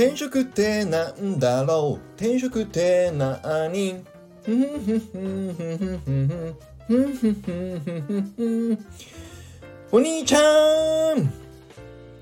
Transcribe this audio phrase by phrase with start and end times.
[0.00, 2.14] 転職ってなんだろう？
[2.16, 4.02] 転職ってなに
[9.92, 11.30] お兄ちゃん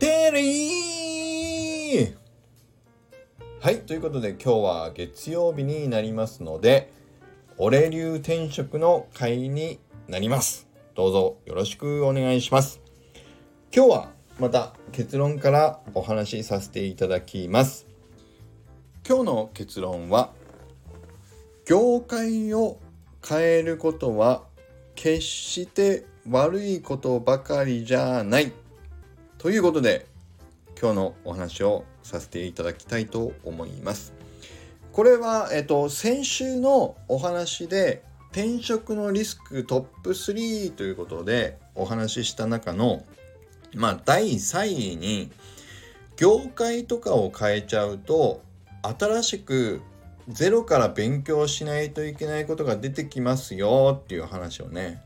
[0.00, 2.14] テリー
[3.60, 6.92] はいということで今日は月曜日になりますので
[7.58, 10.66] 俺流転職の会になります
[10.96, 12.80] どうぞよろしくお願いします
[13.72, 17.88] 今日はまた結論からお話しさせていただきます。
[19.06, 20.30] 今日の結論は
[21.64, 22.78] 業界を
[23.26, 24.44] 変えることは
[24.94, 28.52] 決して悪いことばかりじゃない。
[29.38, 30.06] ということで
[30.80, 34.12] 今日のお話をさせていただきたいと思います。
[34.92, 43.04] これは、えっと、先週のお話で転職のリスクトップ3ということでお話しした中の
[43.74, 45.30] まあ第3位に
[46.16, 48.42] 業界とかを変えちゃうと
[48.82, 49.82] 新しく
[50.28, 55.00] ゼロから勉強しないといけないことが出てきますよっていう話をね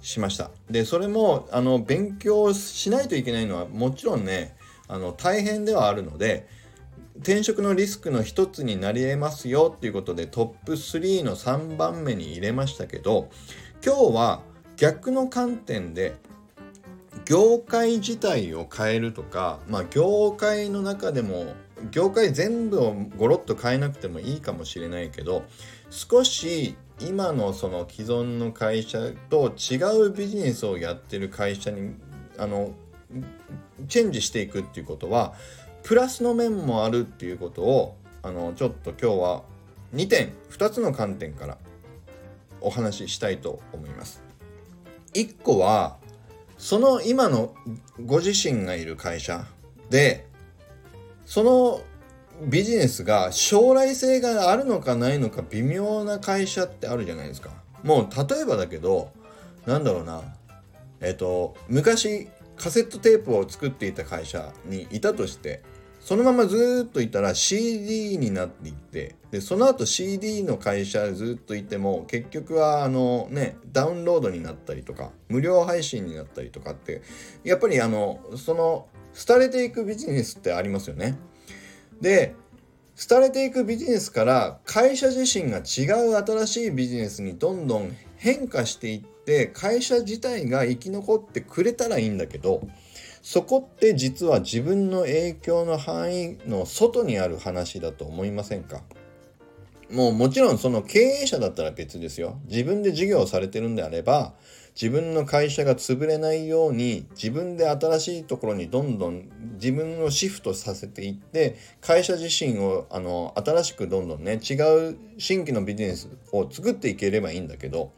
[0.00, 0.50] しました。
[0.70, 4.56] でそれもあの勉強しないといけないのはもちろんね
[4.88, 6.46] あの大変ではあるので
[7.18, 13.30] 転職のリスクの一つになり得ますよっていうことでトップ3の3番目に入れましたけど
[13.84, 14.42] 今日は
[14.76, 16.16] 逆の観点で
[17.24, 21.54] 業界自体を変えるとか、まあ、業界の中でも
[21.90, 25.44] 業界全部をゴロッと変えなくてもいいかもしれないけど
[25.90, 31.94] 少し今のその既存の会社と違うビジネスをやってる会社に
[32.38, 32.72] あの
[33.88, 35.34] チェンジしていくっていうことは
[35.82, 39.42] プラスの面もあるっていうことをあのちょっと今日は
[39.94, 41.58] 2点2つの観点から
[42.60, 44.22] お話ししたいと思います。
[45.12, 45.98] 1個は
[46.58, 47.54] その今の
[48.04, 49.46] ご自身がいる会社
[49.90, 50.26] で
[51.24, 51.82] その
[52.42, 57.50] ビジネスが将来性があるのかないのか微妙な会社ってあるじゃないですか。
[57.82, 59.12] もう例えばだけど
[59.66, 60.22] なんだろうな
[61.00, 65.62] えっと昔カセットテープを作っていた会社にいたとして
[66.04, 77.00] そのままずっといたら CD になっていってでその後 CD の会社ずっといても結局はあのねダウンロードになったりとか無料配信になったりとかって
[77.42, 78.86] やっぱりあのその
[79.26, 81.16] 廃れていくビジネスってありますよね。
[82.02, 82.34] で
[83.08, 92.60] 廃れていくビジネスから会社自身が違う新しいビジネスにどんどん変化していって会社自体が生き残ってくれたらいいんだけど
[93.24, 98.82] そこって実は自分の影響の範囲の外にある話だと思いませんか？
[99.90, 102.38] もうもちろんその経営者だったら別ですよ。
[102.44, 104.34] 自分で事業をされてるんであれば
[104.74, 114.54] 自分の会社が潰れないように自分で新しいところにどんどん自分をシフトさせていって会社自身をあの新しくどんどんね違
[114.90, 117.90] う新規のビジネスを作っていければいいんだけど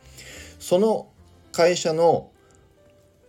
[0.60, 1.08] その
[1.50, 2.30] 会社の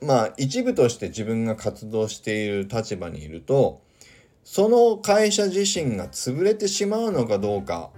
[0.02, 3.82] まあ一部として自分が活動している立場にいると
[4.44, 7.90] その会社自身が潰れてしまうのかどうか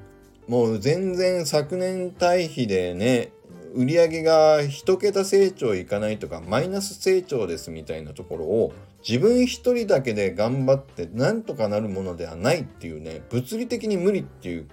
[0.48, 3.32] もう全然昨年対比でね
[3.76, 8.74] 売り上げが1桁成長いかないとかマイナス成長ですみたいなところを
[9.08, 14.68] 自分一人だけで頑張ってなんとかなるものではないっていうね物理的に無理っていう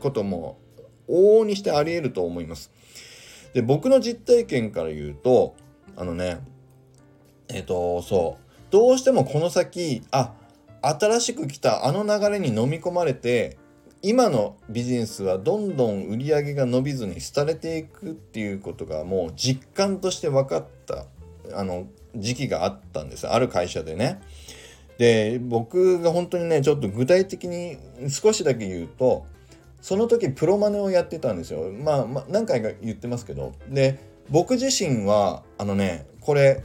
[0.00, 0.58] ことも
[1.08, 2.72] 往々にしてあり得ると思います。
[3.52, 5.54] で僕の実体験から言うと
[5.96, 6.40] あのね
[7.54, 10.34] えっ、ー、とそうどうしてもこの先あ
[10.82, 13.56] 新しく来たあの流れに飲み込まれて
[14.02, 21.06] 今のビジネスはどんどん売り上げが伸びずに廃れていくっていうことがもう実感として分かった
[21.54, 24.20] あの時期があったんですある会社でね。
[24.98, 27.78] で僕が本当にねちょっと具体的に
[28.08, 29.26] 少しだけ言うと
[29.80, 31.72] その時プロマネをやってたんですよ。
[31.72, 33.98] まあ、まあ、何回か言ってますけどで
[34.28, 36.62] 僕自身はあのねこれ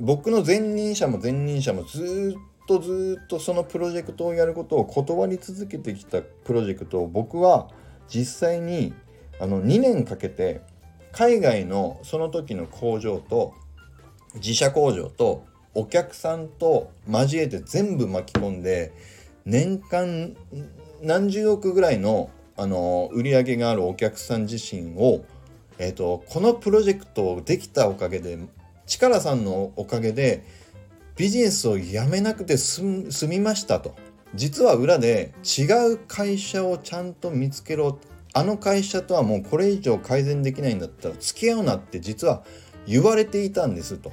[0.00, 7.68] 僕の前任者も前任者もずっとずっとそのプロジェクトをやることを断り続けてきたプロジェクトを僕は
[8.08, 8.94] 実際に
[9.40, 10.60] あの2年かけて
[11.12, 13.54] 海外のその時の工場と
[14.34, 18.92] 自社工場とお客さんと交えて全部巻き込んで
[19.44, 20.36] 年間
[21.02, 25.24] 何十億ぐらいのあの売り上げがあるお客さん自身を、
[25.78, 28.36] えーと、このプロジェクトをできたおかげで
[28.88, 30.44] 力さんのおかげで
[31.16, 33.94] ビジネスを辞めなくて済みましたと
[34.34, 37.98] 実は裏で違う会社をちゃんと見つけろ
[38.34, 42.42] あの会社とはもうこれ以上改善できないんだったら付き合うなって実は
[42.86, 44.12] 言われていたんですと。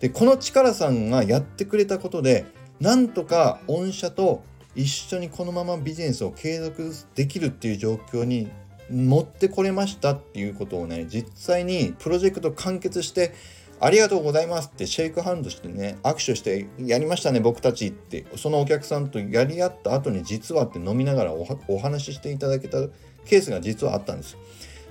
[0.00, 2.46] でこの力さんがやってくれたことで
[2.80, 4.42] なんとか御社と
[4.76, 8.48] 一緒にこのままビジネスを継続できるっていう状況に
[8.90, 13.34] 持ってこれましたっていうことをね実際にプロジェクト完結して
[13.80, 18.26] ありがとうございますってシェイクハンドしてね握手してやりましたね僕たちって。
[18.36, 22.78] そのお客さんとやり合った後に実はって飲みながらお話ししていただけた
[23.24, 24.36] ケースが実はあったんです。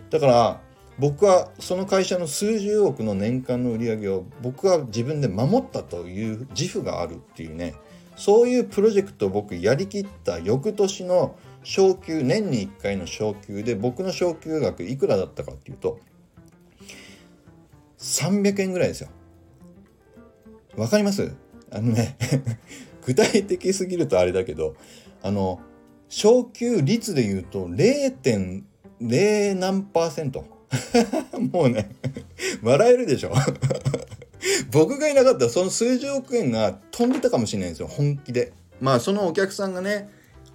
[0.10, 0.62] だから
[1.00, 7.76] 僕はその会社の数十億の年間の売り上げを僕は自分で守ったという自負があるっていうね。
[8.16, 16.00] そういうプロジェクトを僕やりきった翌年の昇給年に1回の昇給で僕の昇給額いくらだったかっていうと
[17.98, 19.10] 300円ぐらいですよ。
[20.76, 21.34] わかります？
[21.72, 22.18] あのね
[23.06, 24.76] 具体的すぎるとあれだけど
[25.22, 25.60] あの
[26.08, 30.46] 昇給率で言うと0.0何パーセント。
[31.52, 31.90] もうね
[32.62, 33.34] 笑えるでしょ。
[34.72, 38.54] 僕がいなかったらその数十億円が飛んでたかもしれないんですよ本気で。
[38.80, 40.10] まあそのお客さんがね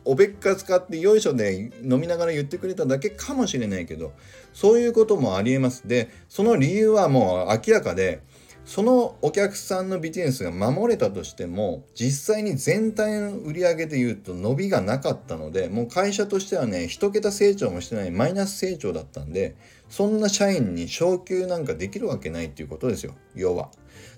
[0.04, 4.12] おべっか使ってよいしょで飲みながら言ってくれただけかもしれないけど
[4.52, 5.86] そういうこともありえます。
[5.86, 8.20] でその理由はもう明らかで
[8.64, 19.56] そのお客さんのビジネスが守れたとしても実際に全体の売り上げでいうと伸びがなかったのでもう会社としてはね一桁成長もしてないマイナス成長だったんで
[19.88, 23.14] そんな社員に昇給なんかできるわけないっていうことですよ。
[23.34, 23.70] 要は。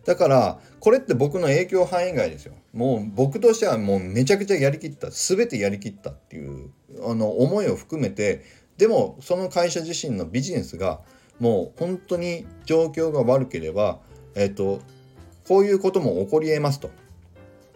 [0.05, 2.55] だからこれって僕の影響範囲外ですよ。
[2.73, 5.11] もう僕としてはもうめちゃくちゃやりきった。
[5.11, 6.71] 全てやりきったっていう
[7.05, 8.45] あの思いを含めて
[8.77, 11.01] でもその会社自身のビジネスが
[11.41, 13.99] もう本当に状況が悪ければ
[14.35, 14.81] えっ、と
[15.47, 16.91] こういうことも起こりえますと。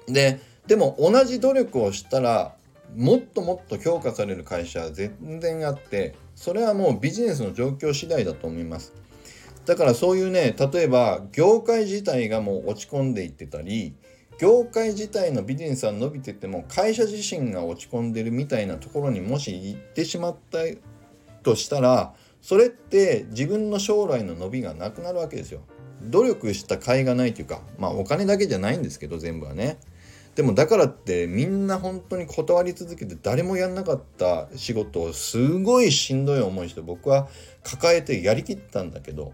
[0.07, 2.55] ででも同じ努力をしたら
[2.97, 8.93] もっともっと評価される会社は全然あってそれはもうビジネスの状況次第だと思います。
[9.67, 13.95] だからそういうね例えば業界自体がもう落ち込んでいってたり
[14.39, 20.61] 業界自体のビジネスは伸びてても会社自身が落ち込んでるみたいなところにもし行ってしまった
[21.43, 25.61] としたらそれって自分の将来の伸びがなくなるわけですよ。
[26.03, 29.79] 努力した甲斐がないというかまあお金だけじゃないんですけど全部はね。
[30.39, 37.27] でもだからってみんな本当に断り続けて誰もやんなかった仕事をすごいしんどい思いして僕は
[37.65, 39.33] 抱えてやりきったんだけど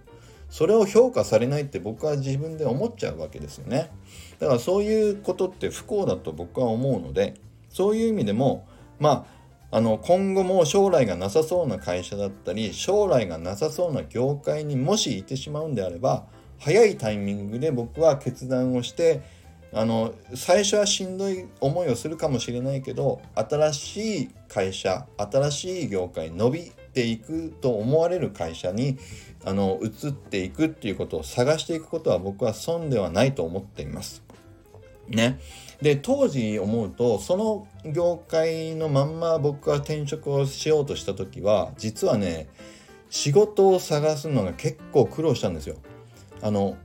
[0.48, 3.90] それを評価されないって僕は自分で思っちゃうわけですよね
[4.38, 7.34] だからそういうことって不幸だと僕は思うので
[7.68, 8.66] そういう意味でも
[8.98, 9.26] ま
[9.70, 16.24] ああの今後も将来がなさそうな会社だったり将来がなさそうな業界にもしいてしまうんであれば
[16.64, 19.20] 早いタイミングで僕は決断をして
[19.74, 28.96] あの最初はしんどい思いをするかもしれないけど新しい会社新しい業界伸びていくと思われる会社に
[29.44, 34.22] あの移っていくっていうことを探していくことは僕は損ではないと思っています。
[35.06, 35.38] ね。
[35.82, 42.48] で当時思うとその業界のまんま僕が転職をしようとした時は実はね
[43.10, 45.76] 仕事を探すのが結構苦労したんですよ。
[46.42, 46.76] あの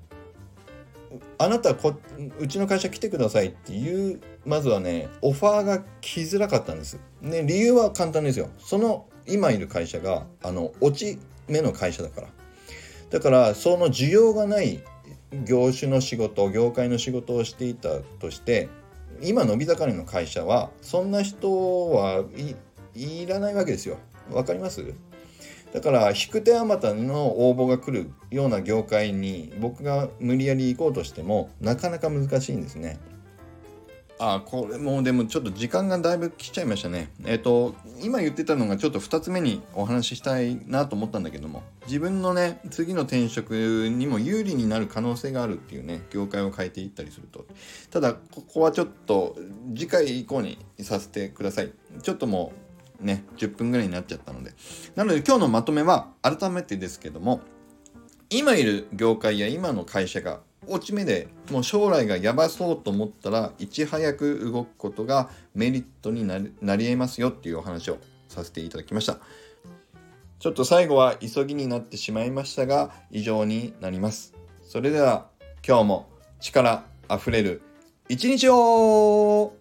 [1.37, 1.95] あなたこ
[2.39, 6.99] うちの会社来てくださいっていうまずはねオファーが来づらかったんです。
[7.21, 8.49] ね理由は簡単ですよ。
[8.59, 12.27] その今いる会社があの落ち目の会社だから。
[13.09, 14.83] だからその需要がない
[15.45, 18.69] 業種の仕事業界の仕事をしていたとして
[19.21, 22.23] 今伸び盛りの会社はそんな人は
[22.93, 23.97] いらないわけですよ。
[24.31, 24.93] わかります？
[25.73, 32.99] だから引く手あまたの応募が来るような業界に僕が無理やり行こうとしてもなかなか難しいんですね。
[34.21, 37.09] あこれもでもちょっと時間がだいぶ来ちゃいましたね。
[37.23, 47.45] えっ、ー、と今言ってたのがちょっと2つ目にお話ししたいなと思ったんだけども自分のね次の転職にも有利になる可能性があるっていうね業界を変えていったりすると
[47.91, 49.37] ただここはちょっと
[49.73, 51.71] 次回以降にさせてください。
[52.03, 52.68] ちょっともう
[52.99, 54.53] ね10分ぐらいになっちゃったので。
[54.95, 57.41] なので今日のまとめは改めてですけども
[58.29, 69.19] 今いる業界や今の会社が落ち目でもう将来がやばそうと思ったらいち早く動くことがメリットになりなり得ますよっていうお話をさせていただきました。
[70.37, 74.33] ちょっと最後は急ぎになってしまいましたが以上になります。
[74.63, 75.27] それでは
[75.67, 77.61] 今日も力あふれる
[78.07, 79.53] 一日を